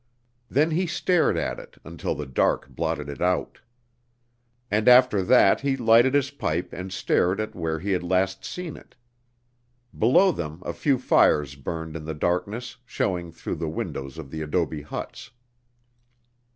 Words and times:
Then 0.49 0.71
he 0.71 0.87
stared 0.87 1.37
at 1.37 1.59
it 1.59 1.77
until 1.83 2.15
the 2.15 2.25
dark 2.25 2.67
blotted 2.69 3.07
it 3.07 3.21
out. 3.21 3.59
And 4.71 4.87
after 4.87 5.21
that 5.21 5.61
he 5.61 5.77
lighted 5.77 6.15
his 6.15 6.31
pipe 6.31 6.73
and 6.73 6.91
stared 6.91 7.39
at 7.39 7.53
where 7.53 7.77
he 7.77 7.91
had 7.91 8.01
last 8.01 8.43
seen 8.43 8.75
it. 8.77 8.95
Below 9.95 10.31
them 10.31 10.59
a 10.65 10.73
few 10.73 10.97
fires 10.97 11.53
burned 11.53 11.95
in 11.95 12.05
the 12.05 12.15
darkness 12.15 12.77
showing 12.83 13.31
through 13.31 13.57
the 13.57 13.69
windows 13.69 14.17
of 14.17 14.31
the 14.31 14.41
adobe 14.41 14.81
huts. 14.81 15.29